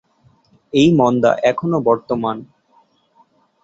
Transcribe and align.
এই 0.73 0.89
মন্দা 0.95 1.31
এখনও 1.43 1.79
বর্তমান। 1.81 2.37